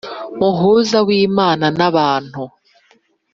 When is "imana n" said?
1.25-1.79